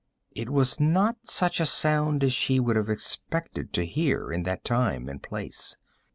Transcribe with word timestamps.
It 0.31 0.49
was 0.49 0.79
not 0.79 1.17
such 1.25 1.59
a 1.59 1.65
sound 1.67 2.23
as 2.23 2.33
she 2.33 2.59
would 2.59 2.75
have 2.75 2.89
expected 2.89 3.71
to 3.73 3.85
hear 3.85 4.31
in 4.31 4.41
that 4.49 4.65
time 4.65 5.07
and 5.07 5.21
place. 5.21 5.77